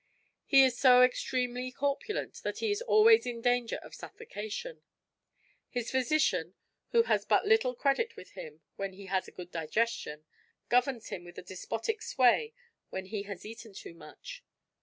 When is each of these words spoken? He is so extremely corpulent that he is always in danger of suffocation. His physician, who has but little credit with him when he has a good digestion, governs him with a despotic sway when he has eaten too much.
He 0.47 0.63
is 0.63 0.75
so 0.79 1.03
extremely 1.03 1.69
corpulent 1.71 2.41
that 2.41 2.57
he 2.57 2.71
is 2.71 2.81
always 2.81 3.27
in 3.27 3.39
danger 3.39 3.75
of 3.83 3.93
suffocation. 3.93 4.81
His 5.69 5.91
physician, 5.91 6.55
who 6.89 7.03
has 7.03 7.23
but 7.23 7.45
little 7.45 7.75
credit 7.75 8.15
with 8.15 8.31
him 8.31 8.61
when 8.77 8.93
he 8.93 9.05
has 9.05 9.27
a 9.27 9.31
good 9.31 9.51
digestion, 9.51 10.25
governs 10.69 11.09
him 11.09 11.23
with 11.23 11.37
a 11.37 11.43
despotic 11.43 12.01
sway 12.01 12.55
when 12.89 13.05
he 13.05 13.21
has 13.29 13.45
eaten 13.45 13.73
too 13.75 13.93
much. 13.93 14.43